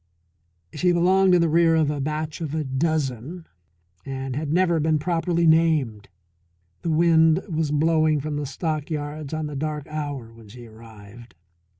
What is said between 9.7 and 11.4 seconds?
hour when she arrived.